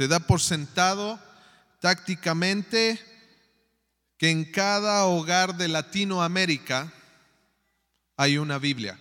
[0.00, 1.20] Se da por sentado
[1.78, 2.98] tácticamente
[4.16, 6.90] que en cada hogar de Latinoamérica
[8.16, 8.98] hay una Biblia.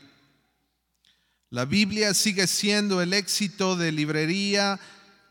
[1.51, 4.77] La Biblia sigue siendo el éxito de librería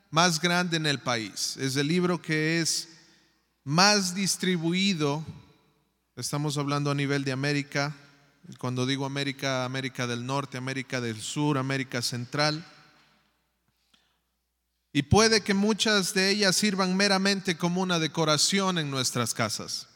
[0.08, 1.58] más grande en el país.
[1.58, 2.88] Es el libro que es
[3.62, 5.22] más distribuido,
[6.16, 7.94] estamos hablando a nivel de América,
[8.56, 12.64] cuando digo América, América del Norte, América del Sur, América Central.
[14.98, 19.86] Y puede que muchas de ellas sirvan meramente como una decoración en nuestras casas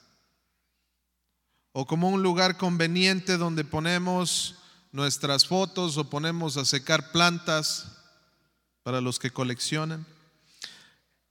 [1.73, 4.55] o como un lugar conveniente donde ponemos
[4.93, 7.89] nuestras fotos o ponemos a secar plantas
[8.85, 10.07] para los que coleccionan.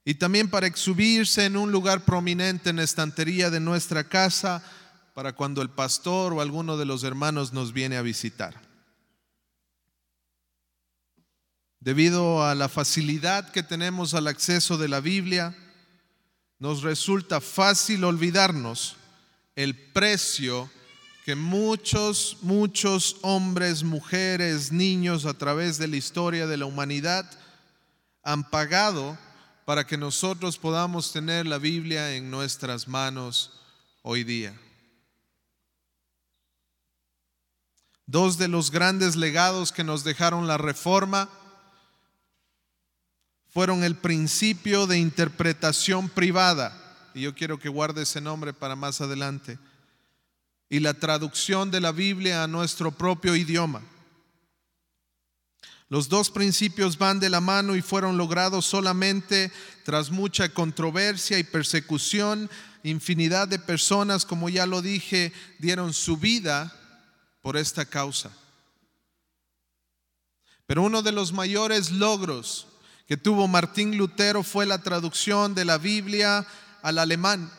[0.04, 4.62] Y también para exhibirse en un lugar prominente en la estantería de nuestra casa
[5.14, 8.71] para cuando el pastor o alguno de los hermanos nos viene a visitar.
[11.82, 15.52] Debido a la facilidad que tenemos al acceso de la Biblia,
[16.60, 18.94] nos resulta fácil olvidarnos
[19.56, 20.70] el precio
[21.24, 27.28] que muchos, muchos hombres, mujeres, niños a través de la historia de la humanidad
[28.22, 29.18] han pagado
[29.64, 33.58] para que nosotros podamos tener la Biblia en nuestras manos
[34.02, 34.56] hoy día.
[38.06, 41.28] Dos de los grandes legados que nos dejaron la reforma
[43.52, 49.02] fueron el principio de interpretación privada, y yo quiero que guarde ese nombre para más
[49.02, 49.58] adelante,
[50.70, 53.82] y la traducción de la Biblia a nuestro propio idioma.
[55.90, 59.52] Los dos principios van de la mano y fueron logrados solamente
[59.84, 62.48] tras mucha controversia y persecución.
[62.82, 66.74] Infinidad de personas, como ya lo dije, dieron su vida
[67.42, 68.30] por esta causa.
[70.66, 72.71] Pero uno de los mayores logros
[73.12, 76.46] que tuvo Martín Lutero fue la traducción de la Biblia
[76.80, 77.52] al alemán.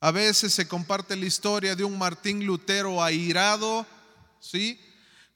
[0.00, 3.86] A veces se comparte la historia de un Martín Lutero airado,
[4.40, 4.80] ¿sí?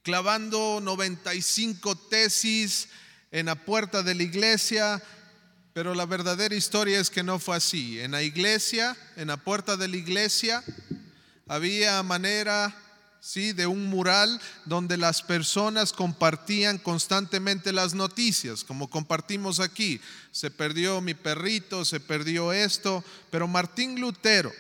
[0.01, 2.89] clavando 95 tesis
[3.31, 5.03] en la puerta de la iglesia,
[5.75, 8.01] pero la verdadera historia es que no fue así.
[8.01, 10.65] En la iglesia, en la puerta de la iglesia,
[11.47, 12.75] había manera
[13.21, 13.53] ¿sí?
[13.53, 20.01] de un mural donde las personas compartían constantemente las noticias, como compartimos aquí.
[20.33, 24.53] Se perdió mi perrito, se perdió esto, pero Martín Lutero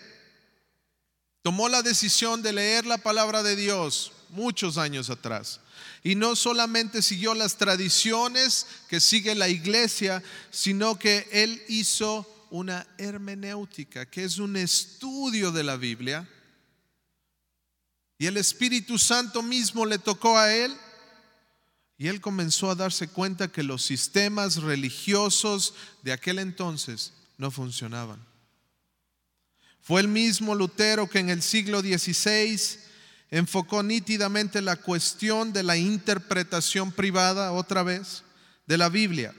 [1.42, 5.60] tomó la decisión de leer la palabra de Dios muchos años atrás.
[6.02, 12.86] Y no solamente siguió las tradiciones que sigue la iglesia, sino que él hizo una
[12.98, 16.28] hermenéutica, que es un estudio de la Biblia.
[18.20, 20.76] Y el Espíritu Santo mismo le tocó a él.
[21.96, 25.72] Y él comenzó a darse cuenta que los sistemas religiosos
[26.02, 28.22] de aquel entonces no funcionaban.
[29.80, 32.60] Fue el mismo Lutero que en el siglo XVI
[33.30, 38.22] enfocó nítidamente la cuestión de la interpretación privada, otra vez,
[38.66, 39.34] de la Biblia.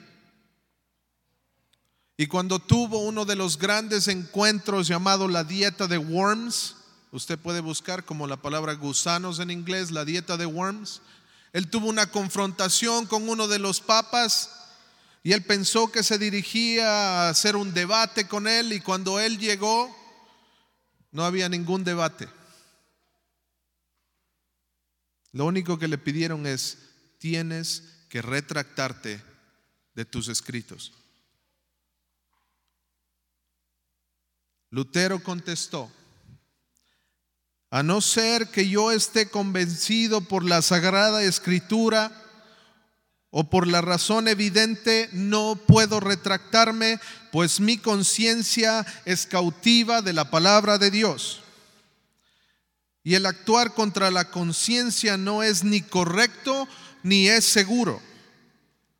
[2.17, 6.77] Y cuando tuvo uno de los grandes encuentros llamado la dieta de worms,
[7.11, 11.01] usted puede buscar como la palabra gusanos en inglés, la dieta de worms,
[11.53, 14.49] él tuvo una confrontación con uno de los papas
[15.23, 19.37] y él pensó que se dirigía a hacer un debate con él y cuando él
[19.37, 19.95] llegó
[21.11, 22.27] no había ningún debate.
[25.33, 26.77] Lo único que le pidieron es,
[27.17, 29.23] tienes que retractarte
[29.93, 30.93] de tus escritos.
[34.69, 35.91] Lutero contestó,
[37.71, 42.11] a no ser que yo esté convencido por la sagrada escritura
[43.29, 46.99] o por la razón evidente, no puedo retractarme,
[47.31, 51.43] pues mi conciencia es cautiva de la palabra de Dios.
[53.05, 56.67] Y el actuar contra la conciencia no es ni correcto
[57.03, 58.01] ni es seguro.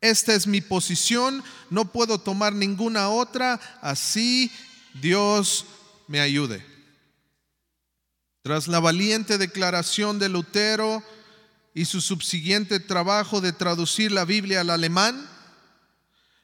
[0.00, 4.50] Esta es mi posición, no puedo tomar ninguna otra, así
[4.94, 5.66] Dios
[6.08, 6.71] me ayude.
[8.42, 11.02] Tras la valiente declaración de Lutero
[11.74, 15.28] y su subsiguiente trabajo de traducir la Biblia al alemán,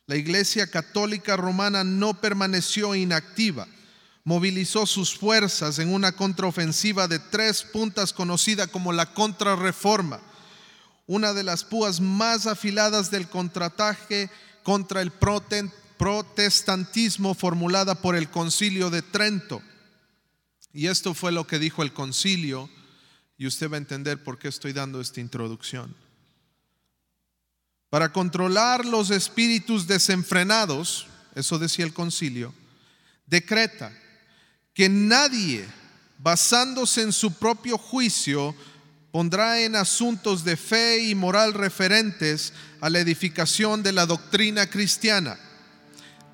[0.06, 3.67] la Iglesia Católica Romana no permaneció inactiva
[4.29, 10.21] movilizó sus fuerzas en una contraofensiva de tres puntas conocida como la contrarreforma,
[11.06, 14.29] una de las púas más afiladas del contraataque
[14.62, 15.12] contra el
[15.97, 19.62] protestantismo formulada por el concilio de Trento.
[20.79, 22.71] Y esto fue lo que dijo el concilio,
[23.37, 25.93] y usted va a entender por qué estoy dando esta introducción.
[27.91, 32.55] para controlar los espíritus desenfrenados, eso decía el concilio,
[33.27, 33.91] decreta
[34.73, 35.67] que nadie,
[36.19, 38.55] basándose en su propio juicio,
[39.11, 45.41] pondrá en asuntos de fe y moral referentes a la edificación de la doctrina cristiana,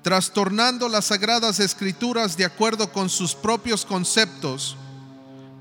[0.05, 4.77] trastornando las sagradas escrituras de acuerdo con sus propios conceptos,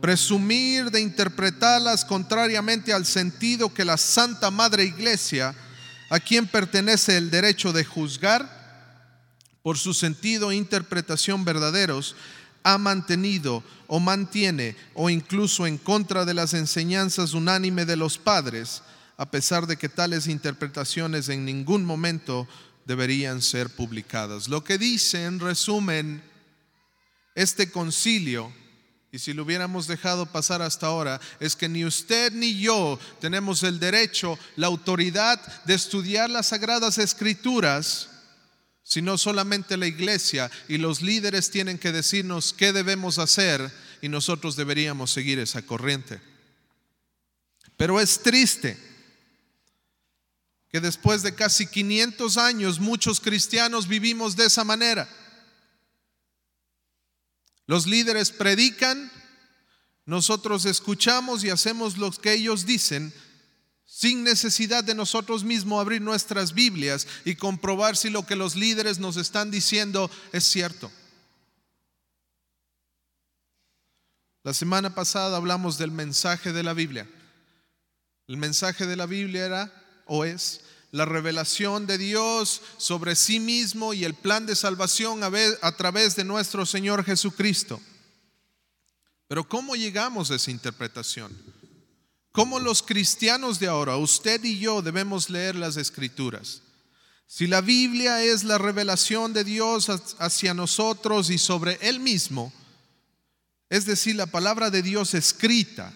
[0.02, 5.55] presumir de interpretarlas contrariamente al sentido que la Santa Madre Iglesia,
[6.11, 8.46] a quien pertenece el derecho de juzgar,
[9.62, 12.14] por su sentido e interpretación verdaderos,
[12.64, 18.82] ha mantenido o mantiene o incluso en contra de las enseñanzas unánime de los padres,
[19.17, 22.47] a pesar de que tales interpretaciones en ningún momento
[22.85, 24.49] deberían ser publicadas.
[24.49, 26.23] Lo que dice en resumen
[27.35, 28.53] este concilio,
[29.11, 33.63] y si lo hubiéramos dejado pasar hasta ahora, es que ni usted ni yo tenemos
[33.63, 38.11] el derecho, la autoridad de estudiar las sagradas escrituras
[38.85, 43.73] sino solamente la iglesia y los líderes tienen que decirnos qué debemos hacer
[44.03, 46.21] y nosotros deberíamos seguir esa corriente.
[47.79, 48.79] Pero es triste
[50.75, 55.09] que después de casi 500 años muchos cristianos vivimos de esa manera.
[57.69, 59.09] Los líderes predican,
[60.05, 63.15] nosotros escuchamos y hacemos lo que ellos dicen,
[63.85, 68.99] sin necesidad de nosotros mismos abrir nuestras Biblias y comprobar si lo que los líderes
[68.99, 70.91] nos están diciendo es cierto.
[74.43, 77.09] La semana pasada hablamos del mensaje de la Biblia.
[78.26, 80.61] El mensaje de la Biblia era o es
[80.95, 86.23] la revelación de Dios sobre sí mismo y el plan de salvación a, través de
[86.23, 87.81] nuestro Señor Jesucristo.
[89.27, 91.37] Pero ¿cómo llegamos a esa interpretación?
[92.31, 96.62] ¿Cómo los cristianos de ahora, usted y yo, debemos leer las escrituras?
[97.27, 102.53] Si la Biblia es la revelación de Dios hacia nosotros y sobre Él mismo,
[103.69, 105.93] es decir, la palabra de Dios escrita,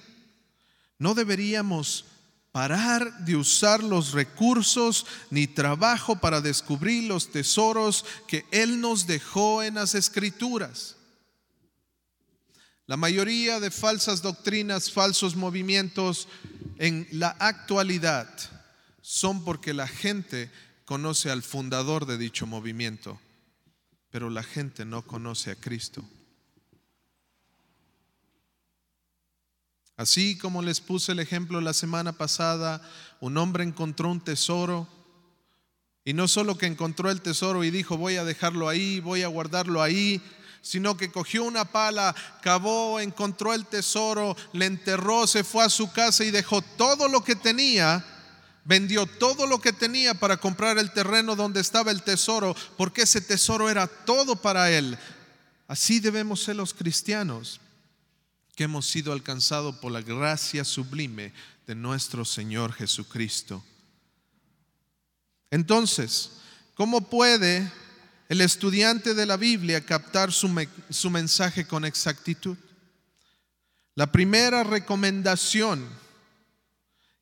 [0.98, 2.04] no deberíamos
[2.52, 9.62] parar de usar los recursos ni trabajo para descubrir los tesoros que Él nos dejó
[9.62, 10.96] en las escrituras.
[12.86, 16.26] La mayoría de falsas doctrinas, falsos movimientos
[16.78, 18.28] en la actualidad
[19.02, 20.50] son porque la gente
[20.86, 23.20] conoce al fundador de dicho movimiento,
[24.10, 26.02] pero la gente no conoce a Cristo.
[29.98, 32.80] Así como les puse el ejemplo la semana pasada,
[33.20, 34.86] un hombre encontró un tesoro
[36.04, 39.26] y no solo que encontró el tesoro y dijo voy a dejarlo ahí, voy a
[39.26, 40.22] guardarlo ahí,
[40.62, 45.90] sino que cogió una pala, cavó, encontró el tesoro, le enterró, se fue a su
[45.90, 48.04] casa y dejó todo lo que tenía,
[48.64, 53.20] vendió todo lo que tenía para comprar el terreno donde estaba el tesoro, porque ese
[53.20, 54.96] tesoro era todo para él.
[55.66, 57.60] Así debemos ser los cristianos,
[58.58, 61.32] que hemos sido alcanzados por la gracia sublime
[61.64, 63.64] de nuestro Señor Jesucristo.
[65.48, 66.32] Entonces,
[66.74, 67.70] ¿cómo puede
[68.28, 70.50] el estudiante de la Biblia captar su,
[70.90, 72.56] su mensaje con exactitud.
[73.94, 75.88] La primera recomendación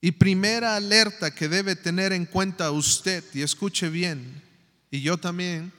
[0.00, 4.42] y primera alerta que debe tener en cuenta usted, y escuche bien,
[4.90, 5.70] y yo también,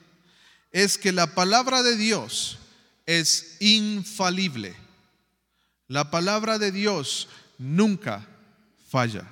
[0.70, 2.58] es que la palabra de Dios
[3.06, 4.86] es infalible.
[5.88, 8.26] La palabra de Dios nunca
[8.88, 9.26] falla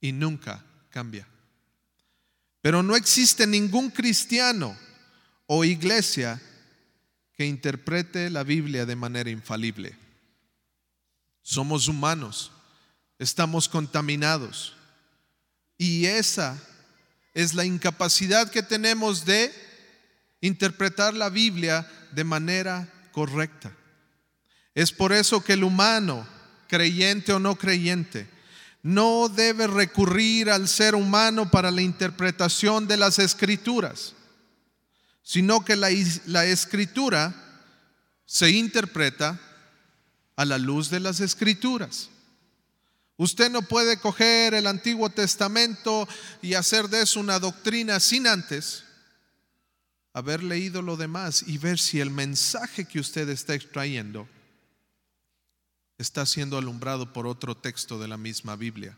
[0.00, 1.26] y nunca cambia.
[2.60, 4.76] Pero no existe ningún cristiano
[5.46, 6.40] o iglesia
[7.36, 9.96] que interprete la Biblia de manera infalible.
[11.42, 12.52] Somos humanos,
[13.18, 14.76] estamos contaminados.
[15.76, 16.58] Y esa
[17.32, 19.52] es la incapacidad que tenemos de
[20.40, 23.74] interpretar la Biblia de manera correcta.
[24.74, 26.26] Es por eso que el humano,
[26.68, 28.28] creyente o no creyente,
[28.82, 34.14] no debe recurrir al ser humano para la interpretación de las escrituras,
[35.22, 35.90] sino que la,
[36.44, 37.34] escritura
[38.26, 39.40] se interpreta
[40.36, 42.10] a la luz de las escrituras.
[43.16, 46.08] Usted no puede coger el Antiguo Testamento
[46.42, 48.82] y hacer de eso una doctrina sin antes
[50.12, 54.28] haber leído lo demás y ver si el mensaje que usted está extrayendo
[55.98, 58.96] está siendo alumbrado por otro texto de la misma Biblia.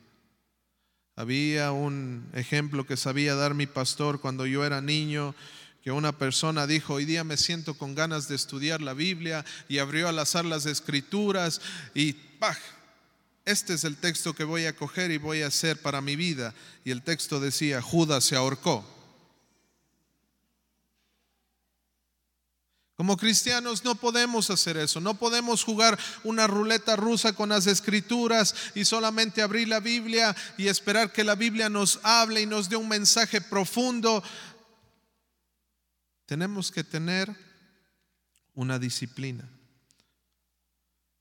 [1.15, 5.35] Había un ejemplo que sabía dar mi pastor cuando yo era niño,
[5.83, 9.79] que una persona dijo, hoy día me siento con ganas de estudiar la Biblia y
[9.79, 11.61] abrió al azar las escrituras
[11.95, 12.57] y ¡pah!
[13.47, 16.53] este es el texto que voy a coger y voy a hacer para mi vida.
[16.85, 18.85] Y el texto decía, Judas se ahorcó.
[22.97, 28.55] Como cristianos no podemos hacer eso, no podemos jugar una ruleta rusa con las escrituras
[28.75, 32.77] y solamente abrir la Biblia y esperar que la Biblia nos hable y nos dé
[32.77, 34.23] un mensaje profundo.
[36.25, 37.37] Tenemos que tener
[38.55, 39.47] una disciplina.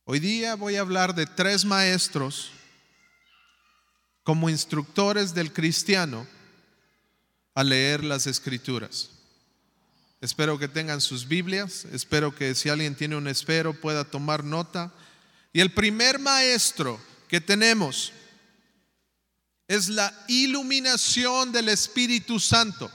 [0.05, 2.51] Hoy día voy a hablar de tres maestros
[4.23, 6.25] como instructores del cristiano
[7.53, 9.14] a leer las escrituras.
[10.21, 14.91] Espero que tengan sus Biblias, espero que si alguien tiene un espero pueda tomar nota.
[15.53, 18.11] Y el primer maestro que tenemos
[19.67, 22.89] es la iluminación del Espíritu Santo.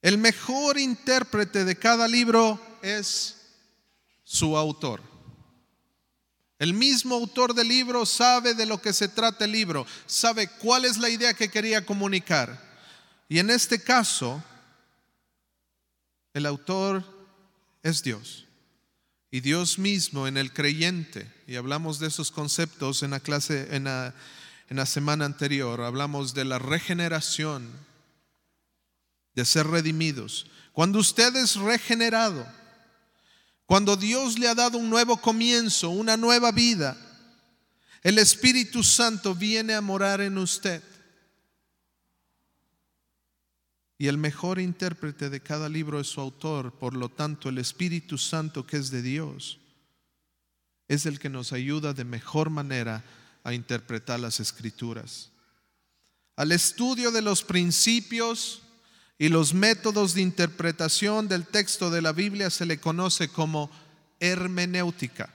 [0.00, 3.36] El mejor intérprete de cada libro es
[4.24, 5.02] su autor.
[6.58, 10.84] El mismo autor del libro sabe de lo que se trata el libro, sabe cuál
[10.84, 12.70] es la idea que quería comunicar.
[13.28, 14.42] Y en este caso,
[16.34, 17.04] el autor
[17.82, 18.46] es Dios.
[19.30, 23.84] Y Dios mismo en el creyente, y hablamos de esos conceptos en la clase, en
[23.84, 24.14] la,
[24.68, 27.70] en la semana anterior, hablamos de la regeneración,
[29.34, 30.46] de ser redimidos.
[30.72, 32.46] Cuando usted es regenerado,
[33.64, 36.94] cuando Dios le ha dado un nuevo comienzo, una nueva vida,
[38.02, 40.82] el Espíritu Santo viene a morar en usted.
[44.02, 48.18] Y el mejor intérprete de cada libro es su autor, por lo tanto el Espíritu
[48.18, 49.60] Santo que es de Dios
[50.88, 53.04] es el que nos ayuda de mejor manera
[53.44, 55.30] a interpretar las escrituras.
[56.34, 58.62] Al estudio de los principios
[59.18, 63.70] y los métodos de interpretación del texto de la Biblia se le conoce como
[64.18, 65.32] hermenéutica.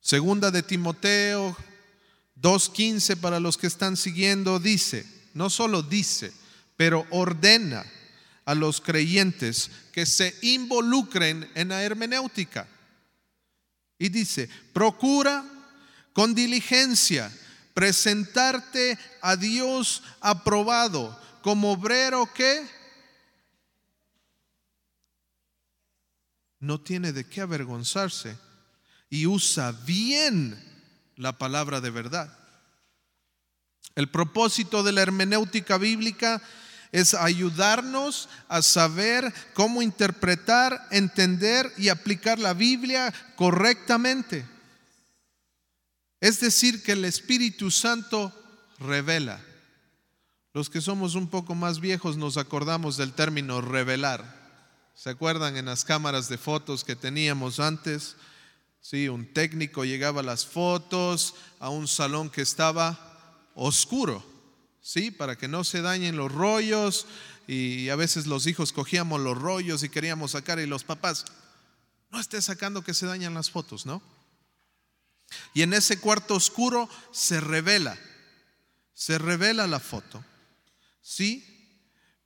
[0.00, 1.54] Segunda de Timoteo
[2.40, 6.32] 2.15 para los que están siguiendo dice, no solo dice,
[6.76, 7.84] pero ordena
[8.44, 12.66] a los creyentes que se involucren en la hermenéutica.
[13.98, 15.44] Y dice, procura
[16.12, 17.30] con diligencia
[17.74, 22.66] presentarte a Dios aprobado como obrero que
[26.58, 28.36] no tiene de qué avergonzarse
[29.08, 30.58] y usa bien
[31.16, 32.39] la palabra de verdad.
[33.94, 36.40] El propósito de la hermenéutica bíblica
[36.92, 44.44] es ayudarnos a saber cómo interpretar, entender y aplicar la Biblia correctamente.
[46.20, 48.32] Es decir, que el Espíritu Santo
[48.78, 49.40] revela.
[50.52, 54.40] Los que somos un poco más viejos nos acordamos del término revelar.
[54.94, 58.16] ¿Se acuerdan en las cámaras de fotos que teníamos antes?
[58.80, 63.09] Sí, un técnico llegaba a las fotos a un salón que estaba
[63.54, 64.24] oscuro,
[64.80, 65.10] ¿sí?
[65.10, 67.06] Para que no se dañen los rollos
[67.46, 71.24] y a veces los hijos cogíamos los rollos y queríamos sacar y los papás,
[72.10, 74.02] no esté sacando que se dañan las fotos, ¿no?
[75.54, 77.98] Y en ese cuarto oscuro se revela,
[78.94, 80.24] se revela la foto,
[81.00, 81.44] ¿sí?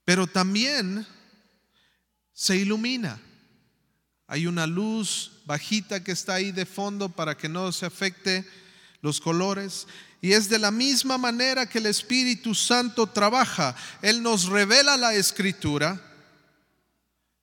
[0.04, 1.06] Pero también
[2.32, 3.20] se ilumina.
[4.26, 8.46] Hay una luz bajita que está ahí de fondo para que no se afecte
[9.04, 9.87] los colores.
[10.23, 13.76] Y es de la misma manera que el Espíritu Santo trabaja.
[14.00, 16.00] Él nos revela la escritura,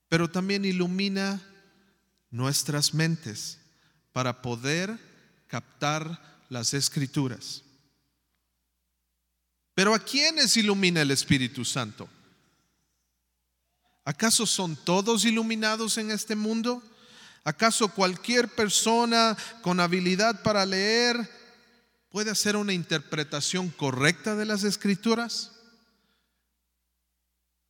[0.09, 1.39] pero también ilumina
[2.31, 3.59] nuestras mentes
[4.11, 4.97] para poder
[5.47, 7.61] captar las escrituras.
[9.75, 12.09] Pero ¿a quiénes ilumina el Espíritu Santo?
[14.03, 16.81] ¿Acaso son todos iluminados en este mundo?
[17.43, 21.40] ¿Acaso cualquier persona con habilidad para leer
[22.11, 25.53] puede hacer una interpretación correcta de las escrituras?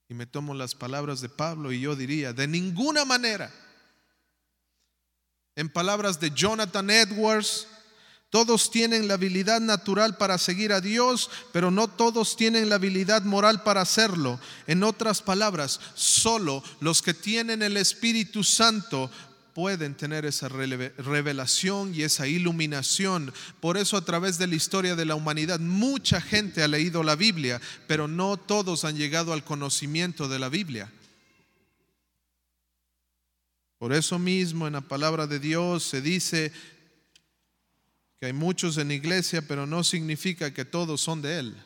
[0.10, 3.54] Y me tomo las palabras de Pablo y yo diría, de ninguna manera.
[5.56, 7.68] En palabras de Jonathan Edwards,
[8.32, 13.24] todos tienen la habilidad natural para seguir a Dios, pero no todos tienen la habilidad
[13.24, 14.40] moral para hacerlo.
[14.68, 19.12] En otras palabras, solo los que tienen el Espíritu Santo
[19.54, 23.34] pueden tener esa revelación y esa iluminación.
[23.60, 27.16] Por eso a través de la historia de la humanidad mucha gente ha leído la
[27.16, 30.92] Biblia, pero no todos han llegado al conocimiento de la Biblia.
[33.78, 36.54] Por eso mismo en la palabra de Dios se dice
[38.20, 41.58] que hay muchos en la iglesia, pero no significa que todos son de Él.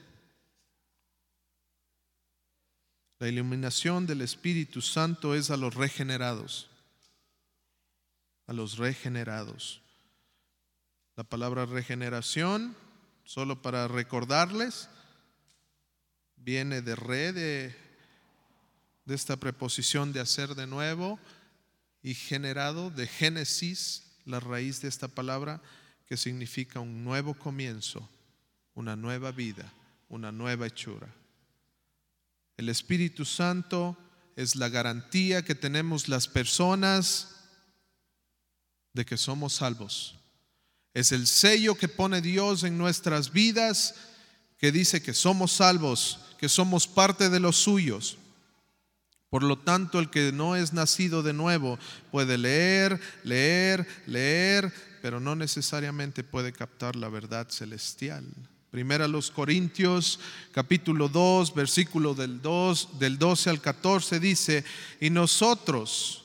[3.20, 6.70] La iluminación del Espíritu Santo es a los regenerados
[8.48, 9.82] a los regenerados.
[11.16, 12.76] La palabra regeneración,
[13.24, 14.90] solo para recordarles,
[16.36, 17.76] viene de re, de,
[19.06, 21.20] de esta preposición de hacer de nuevo,
[22.04, 25.62] y generado de Génesis, la raíz de esta palabra,
[26.06, 28.08] que significa un nuevo comienzo,
[28.76, 29.74] una nueva vida,
[30.08, 31.08] una nueva hechura.
[32.58, 33.98] El Espíritu Santo
[34.36, 37.35] es la garantía que tenemos las personas
[38.96, 40.16] de que somos salvos.
[40.94, 43.96] Es el sello que pone Dios en nuestras vidas
[44.58, 48.18] que dice que somos salvos, que somos parte de los suyos.
[49.30, 51.78] Por lo tanto, el que no es nacido de nuevo
[52.10, 58.24] puede leer, leer, leer, pero no necesariamente puede captar la verdad celestial.
[58.72, 60.22] Primera los Corintios,
[60.54, 64.64] capítulo 2, versículo del, 2, del 12 al 14 dice,
[65.02, 66.25] y nosotros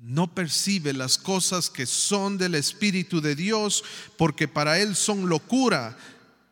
[0.00, 3.84] no percibe las cosas que son del Espíritu de Dios,
[4.16, 5.96] porque para él son locura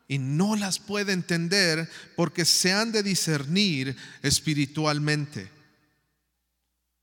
[0.09, 5.51] y no las puede entender porque se han de discernir espiritualmente.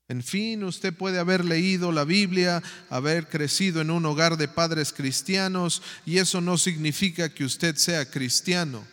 [0.08, 4.92] En fin, usted puede haber leído la Biblia, haber crecido en un hogar de padres
[4.92, 8.86] cristianos y eso no significa que usted sea cristiano.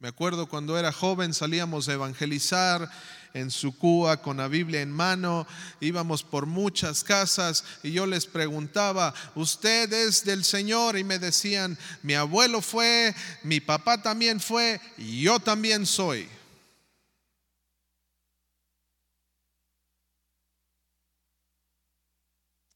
[0.00, 2.90] Me acuerdo cuando era joven salíamos a evangelizar
[3.34, 5.46] en Sucúa con la Biblia en mano,
[5.80, 10.96] íbamos por muchas casas y yo les preguntaba, ¿usted es del Señor?
[10.96, 16.28] Y me decían, mi abuelo fue, mi papá también fue y yo también soy.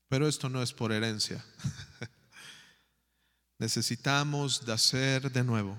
[0.09, 1.45] Pero esto no es por herencia.
[3.59, 5.79] Necesitamos hacer de nuevo.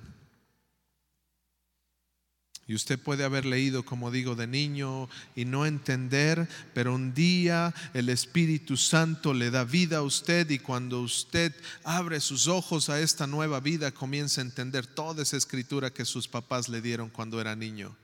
[2.69, 7.73] Y usted puede haber leído, como digo, de niño y no entender, pero un día
[7.95, 11.51] el Espíritu Santo le da vida a usted y cuando usted
[11.83, 16.27] abre sus ojos a esta nueva vida, comienza a entender toda esa escritura que sus
[16.27, 17.97] papás le dieron cuando era niño.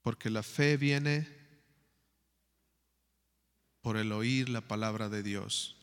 [0.00, 1.28] Porque la fe viene
[3.82, 5.76] por el oír la palabra de Dios.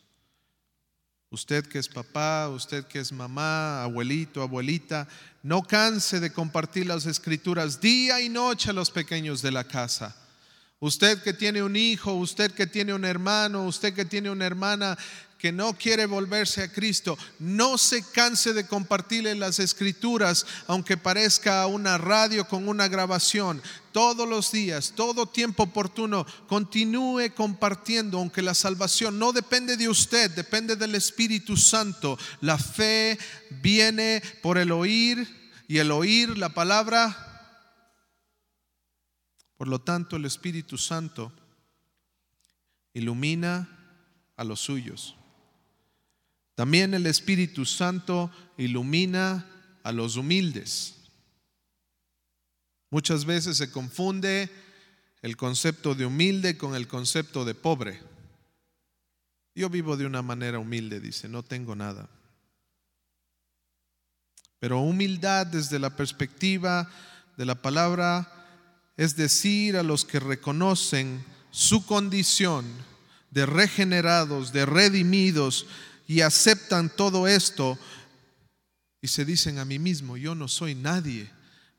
[1.32, 5.08] Usted que es papá, usted que es mamá, abuelito, abuelita,
[5.44, 10.14] no canse de compartir las escrituras día y noche a los pequeños de la casa.
[10.82, 14.98] Usted que tiene un hijo, usted que tiene un hermano, usted que tiene una hermana
[15.42, 21.66] que no quiere volverse a Cristo, no se canse de compartirle las escrituras, aunque parezca
[21.66, 23.60] una radio con una grabación.
[23.92, 30.30] Todos los días, todo tiempo oportuno, continúe compartiendo, aunque la salvación no depende de usted,
[30.30, 32.20] depende del Espíritu Santo.
[32.42, 33.18] La fe
[33.50, 35.28] viene por el oír
[35.68, 37.58] y el oír la palabra.
[39.58, 41.34] Por lo tanto, el Espíritu Santo
[42.94, 43.68] ilumina
[44.38, 45.16] a los suyos.
[46.62, 49.48] También el Espíritu Santo ilumina
[49.82, 50.94] a los humildes.
[52.92, 54.48] Muchas veces se confunde
[55.24, 58.00] el concepto de humilde con el concepto de pobre.
[59.56, 62.08] Yo vivo de una manera humilde, dice, no tengo nada.
[64.60, 66.88] Pero humildad desde la perspectiva
[67.38, 68.32] de la palabra
[68.98, 72.68] es decir a los que reconocen su condición
[73.32, 75.66] de regenerados, de redimidos,
[76.12, 77.80] y aceptan todo esto
[79.02, 81.32] y se dicen a mí mismo, yo no soy nadie,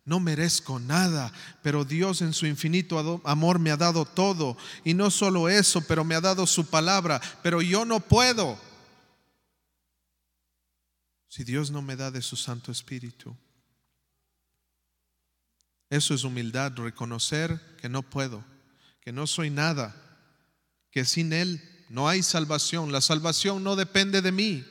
[0.06, 1.30] no merezco nada,
[1.62, 4.56] pero Dios en su infinito amor me ha dado todo.
[4.84, 8.58] Y no solo eso, pero me ha dado su palabra, pero yo no puedo.
[11.28, 13.36] Si Dios no me da de su Santo Espíritu.
[15.90, 18.42] Eso es humildad, reconocer que no puedo,
[19.02, 19.94] que no soy nada,
[20.90, 22.90] que sin Él no hay salvación.
[22.90, 24.64] La salvación no depende de mí.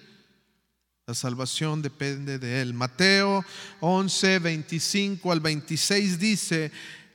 [1.05, 2.73] La salvación depende de Él.
[2.73, 3.45] Mateo
[3.79, 6.71] 11, 25 al 26 dice,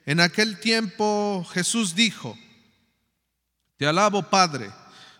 [0.07, 2.39] en aquel tiempo Jesús dijo,
[3.77, 4.71] Te alabo Padre,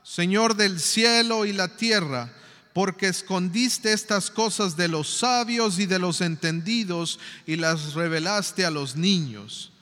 [0.05, 2.33] Señor del cielo y la tierra,
[2.73, 8.71] porque escondiste estas cosas de los sabios y de los entendidos y las revelaste a
[8.71, 9.73] los niños.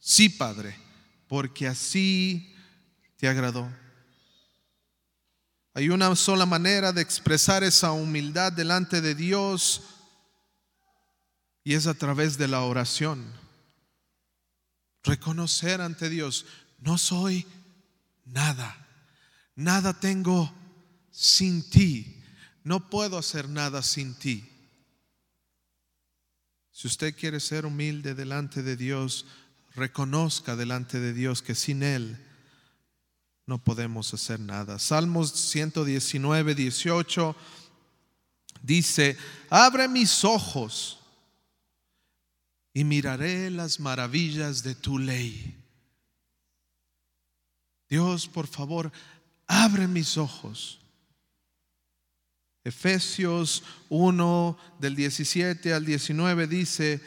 [0.00, 0.76] Sí, Padre,
[1.28, 2.52] porque así
[3.16, 3.83] te agradó.
[5.76, 9.82] Hay una sola manera de expresar esa humildad delante de Dios
[11.64, 13.42] y es a través de la oración.
[15.02, 16.46] reconocer ante Dios,
[16.78, 17.46] no soy
[18.24, 18.86] nada,
[19.54, 20.50] nada tengo
[21.10, 22.22] sin ti,
[22.62, 24.48] no puedo hacer nada sin ti.
[26.70, 29.26] Si usted quiere ser humilde delante de Dios,
[29.74, 32.18] reconozca delante de Dios que sin Él
[33.46, 34.78] no podemos hacer nada.
[34.78, 37.36] Salmos 119, 18
[38.62, 39.16] dice,
[39.50, 41.00] abre mis ojos
[42.72, 45.56] y miraré las maravillas de tu ley.
[47.88, 48.90] Dios, por favor,
[49.46, 50.80] abre mis ojos.
[52.64, 57.02] Efesios 1 del 17 al 19 dice,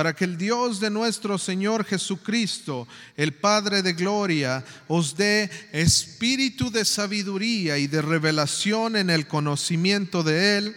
[0.00, 6.70] para que el Dios de nuestro Señor Jesucristo, el Padre de Gloria, os dé espíritu
[6.70, 10.76] de sabiduría y de revelación en el conocimiento de Él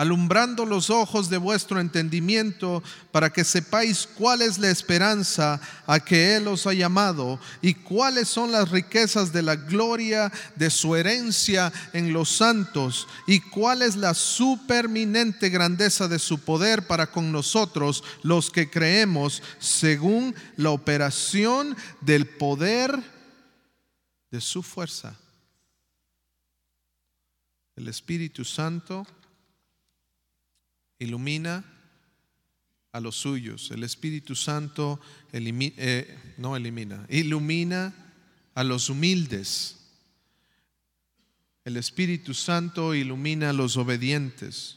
[0.00, 2.82] alumbrando los ojos de vuestro entendimiento,
[3.12, 8.26] para que sepáis cuál es la esperanza a que Él os ha llamado y cuáles
[8.26, 13.94] son las riquezas de la gloria de su herencia en los santos y cuál es
[13.94, 21.76] la superminente grandeza de su poder para con nosotros los que creemos según la operación
[22.00, 22.98] del poder
[24.30, 25.14] de su fuerza.
[27.76, 29.06] El Espíritu Santo
[31.00, 31.64] ilumina
[32.92, 33.70] a los suyos.
[33.72, 35.00] El Espíritu Santo
[35.32, 37.92] eh, no elimina, ilumina
[38.54, 39.76] a los humildes.
[41.64, 44.76] El Espíritu Santo ilumina a los obedientes.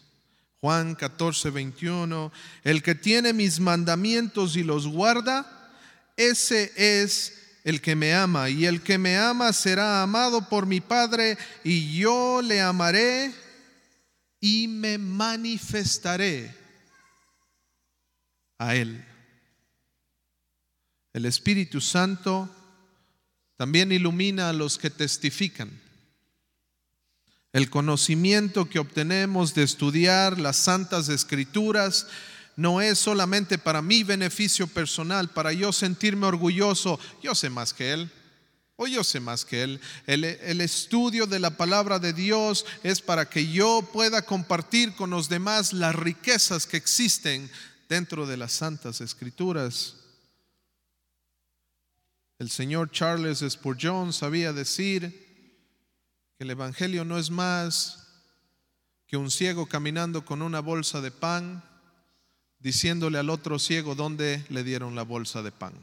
[0.61, 2.31] Juan 14, 21,
[2.63, 5.71] el que tiene mis mandamientos y los guarda,
[6.15, 10.79] ese es el que me ama, y el que me ama será amado por mi
[10.79, 13.33] Padre, y yo le amaré
[14.45, 16.53] y me manifestaré
[18.57, 19.01] a Él.
[21.13, 22.53] El Espíritu Santo
[23.55, 25.71] también ilumina a los que testifican.
[27.53, 32.07] El conocimiento que obtenemos de estudiar las santas escrituras
[32.57, 37.93] no es solamente para mi beneficio personal, para yo sentirme orgulloso, yo sé más que
[37.93, 38.11] Él.
[38.87, 39.81] Yo sé más que Él.
[40.05, 45.09] El, el, estudio de la palabra de Dios es para que yo pueda compartir con
[45.09, 47.49] los demás las riquezas que existen
[47.89, 49.95] dentro de las santas escrituras.
[52.39, 55.01] El señor Charles Spurgeon sabía decir
[56.37, 58.03] que el Evangelio no es más
[59.07, 61.63] que un ciego caminando con una bolsa de pan,
[62.59, 65.73] diciéndole al otro ciego dónde le dieron la bolsa de pan.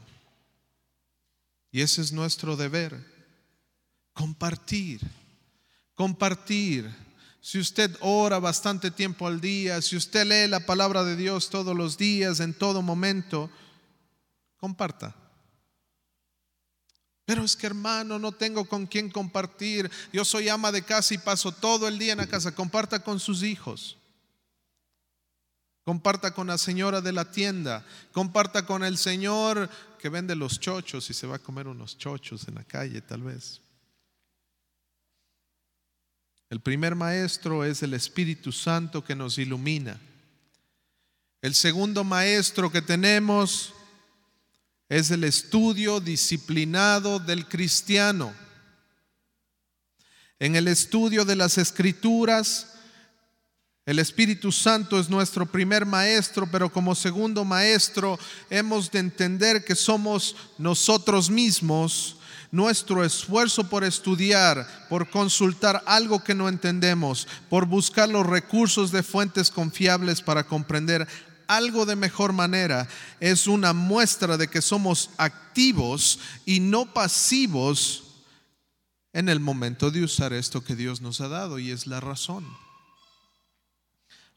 [1.71, 2.99] Y ese es nuestro deber,
[4.13, 5.01] compartir,
[5.95, 6.93] compartir.
[7.39, 11.75] Si usted ora bastante tiempo al día, si usted lee la palabra de Dios todos
[11.75, 13.49] los días, en todo momento,
[14.57, 15.15] comparta.
[17.25, 19.89] Pero es que hermano, no tengo con quién compartir.
[20.11, 22.53] Yo soy ama de casa y paso todo el día en la casa.
[22.53, 23.97] Comparta con sus hijos.
[25.83, 27.85] Comparta con la señora de la tienda.
[28.11, 29.69] Comparta con el señor
[30.01, 33.21] que vende los chochos y se va a comer unos chochos en la calle tal
[33.21, 33.61] vez.
[36.49, 40.01] El primer maestro es el Espíritu Santo que nos ilumina.
[41.41, 43.73] El segundo maestro que tenemos
[44.89, 48.33] es el estudio disciplinado del cristiano.
[50.39, 52.80] En el estudio de las escrituras
[53.91, 58.17] el Espíritu Santo es nuestro primer maestro, pero como segundo maestro
[58.49, 62.15] hemos de entender que somos nosotros mismos
[62.51, 69.03] nuestro esfuerzo por estudiar, por consultar algo que no entendemos, por buscar los recursos de
[69.03, 71.05] fuentes confiables para comprender
[71.47, 72.87] algo de mejor manera,
[73.19, 78.03] es una muestra de que somos activos y no pasivos
[79.11, 82.70] en el momento de usar esto que Dios nos ha dado y es la razón.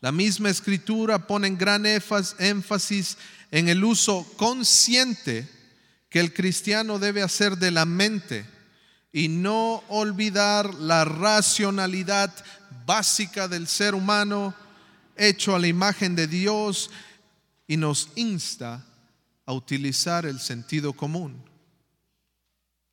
[0.04, 3.16] La misma escritura pone gran énfasis
[3.50, 5.48] en el uso consciente
[6.10, 8.44] que el cristiano debe hacer de la mente
[9.14, 12.34] y no olvidar la racionalidad
[12.84, 14.54] básica del ser humano
[15.16, 16.90] hecho a la imagen de Dios
[17.66, 18.84] y nos insta
[19.46, 21.42] a utilizar el sentido común.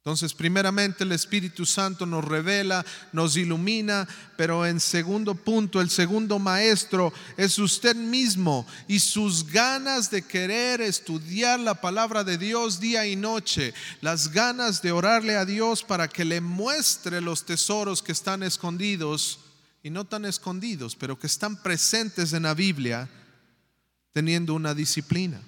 [0.04, 2.84] Entonces, primeramente el Espíritu Santo nos revela,
[3.14, 10.10] nos ilumina, pero en segundo punto, el segundo maestro es usted mismo y sus ganas
[10.10, 15.46] de querer estudiar la palabra de Dios día y noche, las ganas de orarle a
[15.46, 19.38] Dios para que le muestre los tesoros que están escondidos
[19.84, 23.08] y no tan escondidos, pero que están presentes en la Biblia,
[24.14, 25.40] teniendo una disciplina.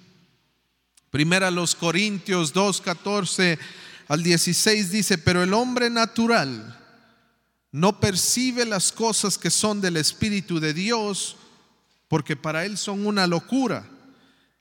[1.10, 3.58] Primera los Corintios 2, 14
[4.08, 6.80] al 16 dice, pero el hombre natural
[7.72, 11.36] no percibe las cosas que son del Espíritu de Dios,
[12.08, 13.88] porque para él son una locura,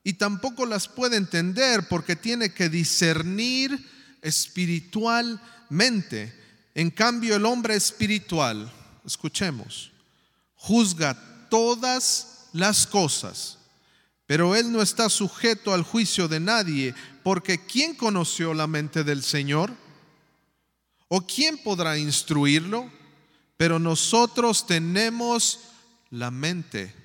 [0.03, 3.87] y tampoco las puede entender porque tiene que discernir
[4.21, 6.33] espiritualmente.
[6.73, 8.71] En cambio, el hombre espiritual,
[9.05, 9.91] escuchemos,
[10.55, 11.15] juzga
[11.49, 13.59] todas las cosas,
[14.33, 19.21] pero él no está sujeto al juicio de nadie, porque ¿quién conoció la mente del
[19.21, 19.71] Señor?
[21.07, 22.91] ¿O quién podrá instruirlo?
[23.57, 25.59] Pero nosotros tenemos
[26.09, 26.95] la mente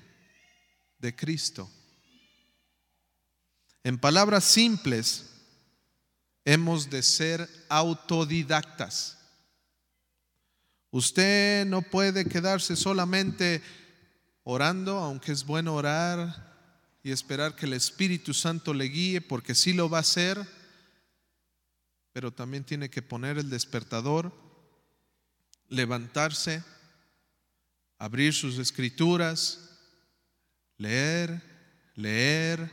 [0.97, 1.69] de Cristo.
[3.83, 5.29] En palabras simples,
[6.45, 9.19] hemos de ser autodidactas.
[10.89, 13.61] Usted no puede quedarse solamente
[14.43, 16.48] orando, aunque es bueno orar
[17.09, 20.39] y esperar que el Espíritu Santo le guíe, porque sí lo va a hacer,
[22.13, 24.31] pero también tiene que poner el despertador,
[25.69, 26.63] levantarse,
[27.97, 29.71] abrir sus escrituras,
[30.77, 31.41] leer,
[31.95, 32.69] leer,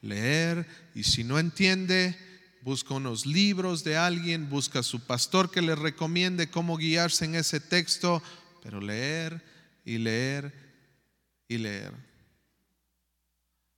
[0.00, 2.18] leer, y si no entiende,
[2.62, 7.36] busca unos libros de alguien, busca a su pastor que le recomiende cómo guiarse en
[7.36, 8.20] ese texto,
[8.64, 9.44] pero leer
[9.84, 10.52] y leer
[11.46, 12.05] y leer.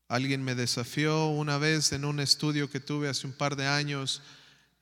[0.09, 4.23] Alguien me desafió una vez en un estudio que tuve hace un par de años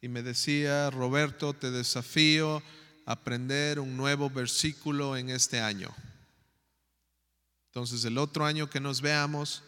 [0.00, 2.62] y me decía, Roberto, te desafío
[3.06, 5.92] a aprender un nuevo versículo en este año.
[7.70, 9.64] Entonces el otro año que nos veamos,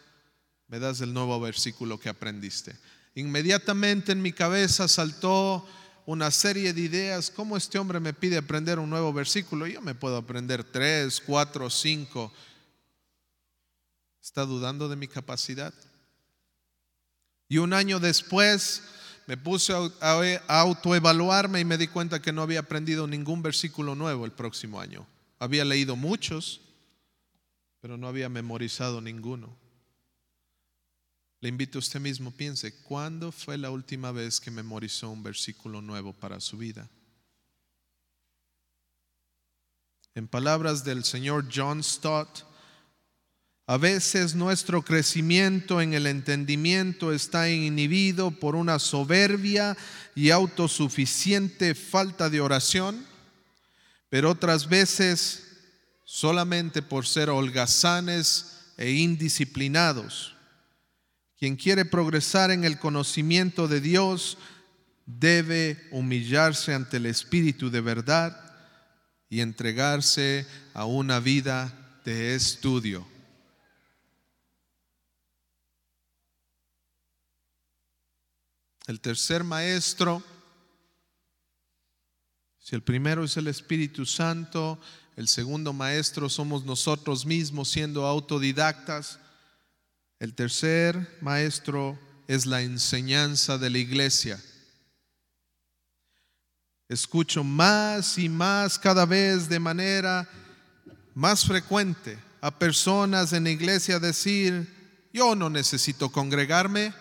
[0.69, 2.77] me das el nuevo versículo que aprendiste.
[3.15, 5.67] Inmediatamente en mi cabeza saltó
[6.05, 9.67] una serie de ideas, ¿cómo este hombre me pide aprender un nuevo versículo?
[9.67, 12.31] Yo me puedo aprender tres, cuatro, cinco
[14.21, 15.73] ¿Está dudando de mi capacidad?
[17.47, 18.83] Y un año después
[19.27, 24.25] me puse a autoevaluarme y me di cuenta que no había aprendido ningún versículo nuevo
[24.25, 25.07] el próximo año.
[25.39, 26.61] Había leído muchos,
[27.79, 29.55] pero no había memorizado ninguno.
[31.41, 35.81] Le invito a usted mismo, piense, ¿cuándo fue la última vez que memorizó un versículo
[35.81, 36.89] nuevo para su vida?
[40.15, 42.48] En palabras del señor John Stott,
[43.69, 49.77] a veces nuestro crecimiento en el entendimiento está inhibido por una soberbia
[50.15, 53.05] y autosuficiente falta de oración,
[54.09, 55.43] pero otras veces
[56.03, 60.35] solamente por ser holgazanes e indisciplinados.
[61.37, 64.39] Quien quiere progresar en el conocimiento de Dios
[65.05, 68.35] debe humillarse ante el Espíritu de verdad
[69.29, 71.71] y entregarse a una vida
[72.03, 73.08] de estudio.
[78.89, 80.23] El tercer maestro,
[82.57, 84.79] si el primero es el Espíritu Santo,
[85.15, 89.19] el segundo maestro somos nosotros mismos siendo autodidactas,
[90.17, 94.43] el tercer maestro es la enseñanza de la iglesia.
[96.87, 100.27] Escucho más y más cada vez de manera
[101.13, 104.67] más frecuente a personas en la iglesia decir,
[105.13, 106.91] yo no necesito congregarme,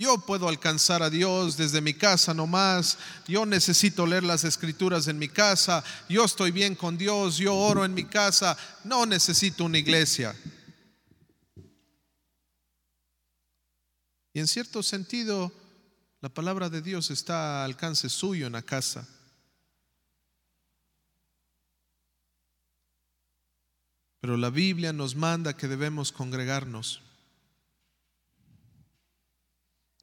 [0.00, 2.96] yo puedo alcanzar a Dios desde mi casa nomás.
[3.28, 5.84] Yo necesito leer las escrituras en mi casa.
[6.08, 7.36] Yo estoy bien con Dios.
[7.36, 8.56] Yo oro en mi casa.
[8.82, 10.34] No necesito una iglesia.
[14.32, 15.52] Y en cierto sentido,
[16.22, 19.06] la palabra de Dios está al alcance suyo en la casa.
[24.22, 27.02] Pero la Biblia nos manda que debemos congregarnos.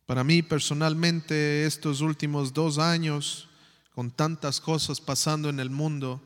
[0.08, 3.50] Para mí personalmente estos últimos dos años,
[3.94, 6.24] con tantas cosas pasando en el mundo,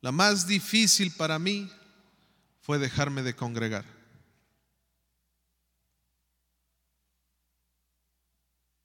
[0.00, 1.68] la más difícil para mí
[2.60, 3.84] fue dejarme de congregar.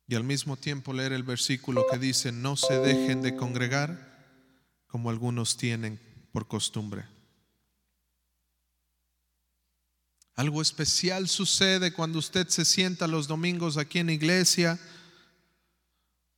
[0.08, 4.17] Y al mismo tiempo leer el versículo que dice, no se dejen de congregar
[4.88, 5.99] como algunos tienen
[6.32, 7.06] por costumbre.
[10.38, 14.80] Algo especial sucede cuando usted se sienta los domingos aquí en iglesia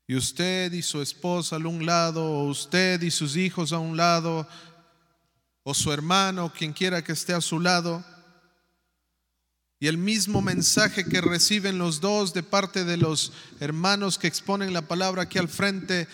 [0.07, 3.97] y usted y su esposa a un lado, o usted y sus hijos a un
[3.97, 4.47] lado,
[5.63, 8.01] o su hermano, quien quiera que esté a su lado,
[9.81, 14.71] y el mismo mensaje que reciben los dos de parte de los hermanos que exponen
[14.71, 16.07] la palabra aquí al frente,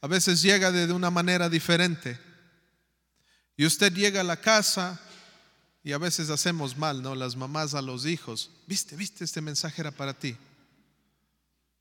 [0.00, 2.20] a veces llega de una manera diferente.
[3.56, 5.00] Y usted llega a la casa
[5.86, 7.14] y a veces hacemos mal, ¿no?
[7.14, 10.36] Las mamás a los hijos, viste, viste, este mensaje era para ti.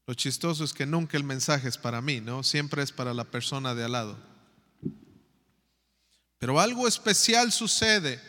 [0.06, 2.44] Lo chistoso es que nunca el mensaje es para mí, ¿no?
[2.44, 4.16] Siempre es para la persona de al lado.
[6.38, 8.22] Pero algo especial sucede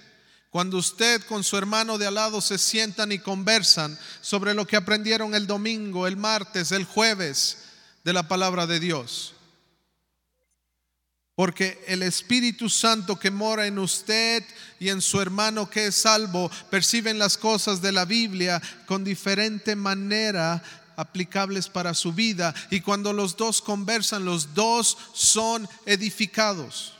[0.49, 4.77] cuando usted con su hermano de al lado se sientan y conversan sobre lo que
[4.77, 7.65] aprendieron el domingo, el martes, el jueves
[8.03, 9.36] de la palabra de Dios.
[11.37, 14.43] Porque el Espíritu Santo que mora en usted
[14.81, 19.77] y en su hermano que es salvo perciben las cosas de la Biblia con diferente
[19.77, 20.63] manera
[20.97, 22.55] aplicables para su vida.
[22.71, 26.95] Y cuando los dos conversan, los dos son edificados.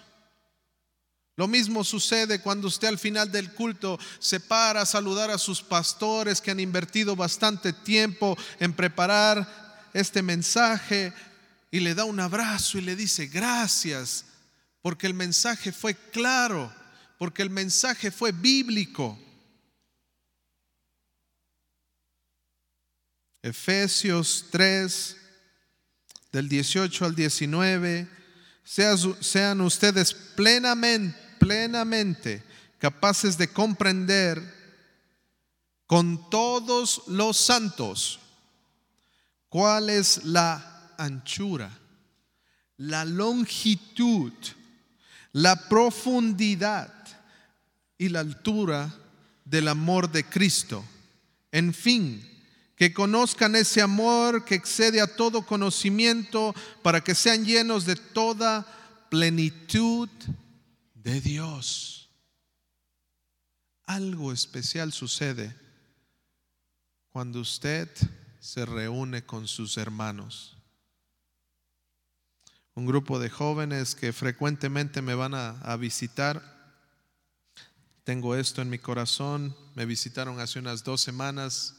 [1.37, 5.63] Lo mismo sucede cuando usted al final del culto se para a saludar a sus
[5.63, 11.13] pastores que han invertido bastante tiempo en preparar este mensaje
[11.77, 14.25] y le da un abrazo y le dice gracias,
[14.81, 16.75] porque el mensaje fue claro,
[17.19, 19.19] porque el mensaje fue bíblico.
[23.43, 25.17] Efesios 3,
[26.33, 28.09] del 18 al 19,
[28.65, 32.43] sean, ustedes plenamente, plenamente
[32.79, 34.41] capaces de comprender
[35.87, 38.19] con todos los santos
[39.51, 41.71] cuál es la anchura,
[42.77, 44.33] la longitud,
[45.33, 46.93] la profundidad
[47.99, 48.93] y la altura
[49.45, 50.85] del amor de Cristo.
[51.53, 52.23] En fin,
[52.77, 58.67] que conozcan ese amor que excede a todo conocimiento para que sean llenos de toda
[59.11, 60.09] plenitud
[60.95, 62.11] de Dios.
[63.87, 65.57] Algo especial sucede
[67.11, 67.89] cuando usted
[68.41, 70.56] se reúne con sus hermanos.
[72.77, 76.43] Un grupo de jóvenes que frecuentemente me van a, visitar.
[78.05, 79.57] Tengo esto en mi corazón.
[79.75, 81.77] Me visitaron hace unas dos semanas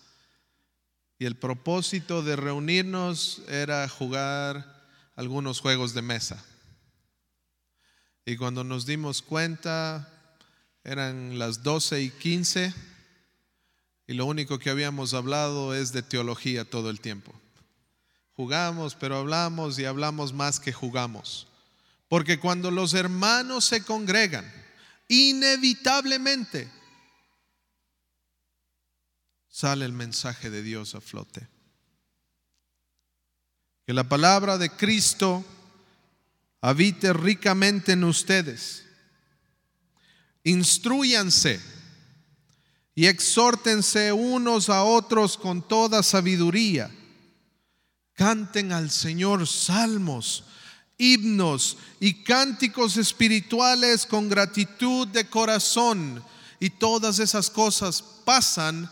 [1.19, 6.43] y el propósito de reunirnos era jugar algunos juegos de mesa.
[8.25, 10.12] Y cuando nos dimos cuenta,
[10.83, 12.73] eran las 12 y 15
[14.07, 17.39] y lo único que habíamos hablado es de teología todo el tiempo.
[18.38, 21.47] Jugamos, pero hablamos y hablamos más que jugamos.
[22.08, 24.45] Porque cuando los hermanos se congregan,
[25.08, 26.71] inevitablemente
[29.50, 31.47] sale el mensaje de Dios a flote.
[33.88, 35.43] Que la palabra de Cristo
[36.62, 38.86] habite ricamente en ustedes.
[40.43, 41.60] Instruyanse
[42.93, 46.91] y exhórtense unos a otros con toda sabiduría.
[48.17, 50.43] Canten al Señor salmos,
[50.97, 56.23] himnos y cánticos espirituales con gratitud de corazón.
[56.60, 58.89] Y todas esas cosas pasan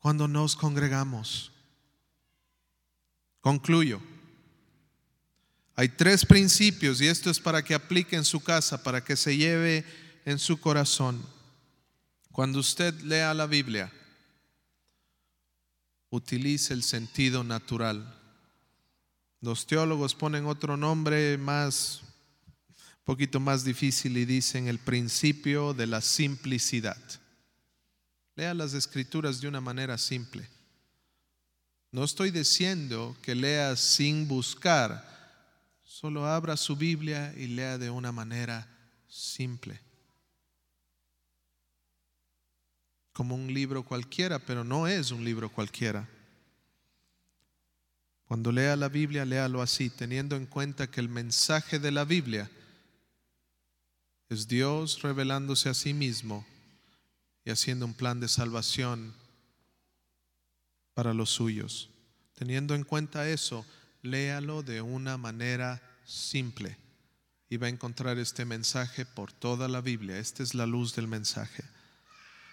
[0.00, 1.50] cuando nos congregamos.
[3.40, 4.02] Concluyo.
[5.74, 9.34] Hay tres principios y esto es para que aplique en su casa, para que se
[9.34, 9.82] lleve
[10.26, 11.24] en su corazón.
[12.32, 13.90] Cuando usted lea la Biblia,
[16.14, 18.20] utilice el sentido natural.
[19.40, 22.02] Los teólogos ponen otro nombre más,
[22.68, 26.96] un poquito más difícil y dicen el principio de la simplicidad.
[28.36, 30.48] Lea las escrituras de una manera simple.
[31.90, 35.04] No estoy diciendo que lea sin buscar,
[35.84, 38.68] solo abra su Biblia y lea de una manera
[39.08, 39.83] simple.
[43.14, 46.06] Como un libro cualquiera, pero no es un libro cualquiera.
[48.26, 52.50] Cuando lea la Biblia, léalo así, teniendo en cuenta que el mensaje de la Biblia
[54.28, 56.44] es Dios revelándose a sí mismo
[57.44, 59.14] y haciendo un plan de salvación
[60.94, 61.90] para los suyos.
[62.34, 63.64] Teniendo en cuenta eso,
[64.02, 66.76] léalo de una manera simple
[67.48, 70.18] y va a encontrar este mensaje por toda la Biblia.
[70.18, 71.62] Esta es la luz del mensaje.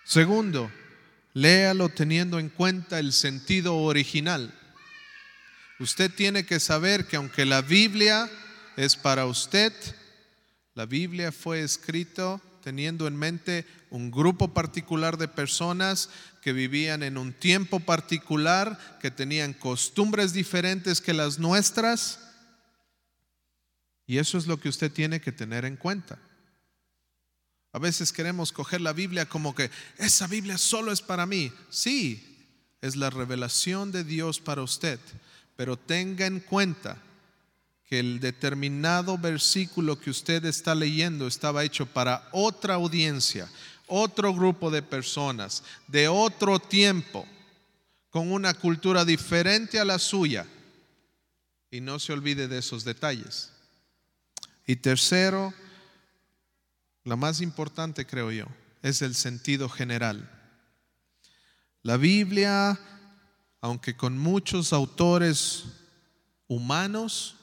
[0.03, 0.71] Segundo,
[1.33, 4.53] léalo teniendo en cuenta el sentido original.
[5.79, 8.29] Usted tiene que saber que aunque la Biblia
[8.77, 9.73] es para usted,
[10.75, 16.09] la Biblia fue escrita teniendo en mente un grupo particular de personas
[16.41, 22.19] que vivían en un tiempo particular, que tenían costumbres diferentes que las nuestras.
[24.07, 26.19] Y eso es lo que usted tiene que tener en cuenta.
[27.73, 31.51] A veces queremos coger la Biblia como que esa Biblia solo es para mí.
[31.69, 32.47] Sí,
[32.81, 34.99] es la revelación de Dios para usted,
[35.55, 36.97] pero tenga en cuenta
[37.87, 43.49] que el determinado versículo que usted está leyendo estaba hecho para otra audiencia,
[43.87, 47.27] otro grupo de personas, de otro tiempo,
[48.09, 50.45] con una cultura diferente a la suya.
[51.69, 53.51] Y no se olvide de esos detalles.
[54.65, 55.53] Y tercero,
[57.03, 58.45] la más importante creo yo,
[58.81, 60.29] es el sentido general.
[61.83, 62.79] La Biblia,
[63.59, 65.65] aunque con muchos autores
[66.47, 67.37] humanos,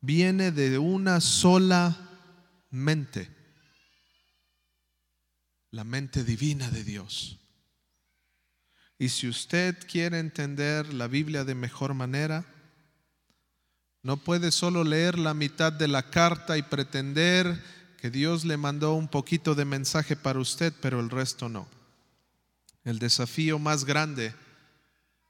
[0.00, 1.96] viene de una sola
[2.70, 3.28] mente,
[5.70, 7.38] la mente divina de Dios.
[8.98, 12.46] Y si usted quiere entender la Biblia de mejor manera,
[14.02, 17.62] no puede solo leer la mitad de la carta y pretender
[18.04, 21.66] que Dios le mandó un poquito de mensaje para usted, pero el resto no.
[22.84, 24.34] El desafío más grande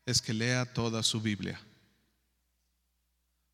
[0.05, 1.61] es que lea toda su Biblia.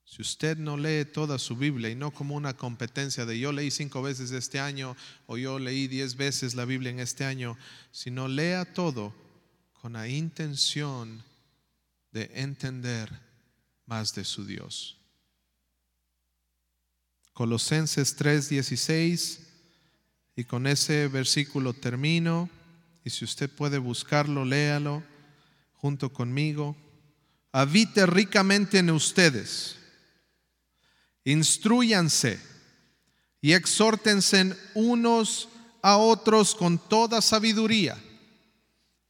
[0.07, 3.71] Si usted no lee toda su Biblia y no como una competencia de yo leí
[3.71, 4.97] cinco veces este año
[5.27, 7.59] o yo leí diez veces la Biblia en este año,
[7.93, 9.13] sino lea todo
[9.83, 11.23] con la intención
[12.11, 13.11] de entender
[13.85, 15.00] más de su Dios.
[17.41, 19.39] Colosenses 3:16
[20.37, 22.51] y con ese versículo termino
[23.03, 25.03] y si usted puede buscarlo, léalo
[25.77, 26.77] junto conmigo.
[27.51, 29.77] Habite ricamente en ustedes,
[31.25, 32.39] instruyanse
[33.41, 35.49] y exhórtense unos
[35.81, 37.97] a otros con toda sabiduría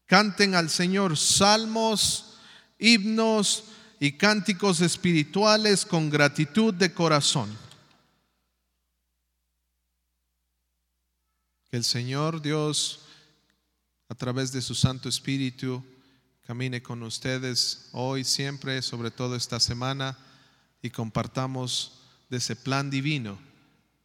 [0.06, 2.38] Canten al Señor salmos,
[2.78, 3.64] himnos
[3.98, 7.69] y cánticos espirituales con gratitud de corazón.
[11.70, 13.00] Que el Señor Dios,
[14.08, 15.84] a través de su Santo Espíritu,
[16.44, 20.18] camine con ustedes hoy, siempre, sobre todo esta semana,
[20.82, 23.38] y compartamos de ese plan divino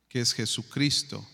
[0.07, 1.28] que es Jesucristo,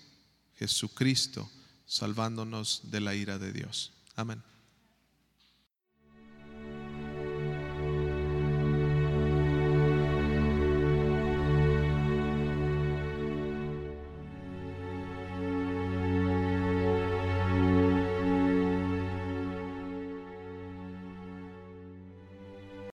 [0.55, 1.51] Jesucristo,
[1.85, 3.91] salvándonos de la ira de Dios.
[4.15, 4.41] Amén.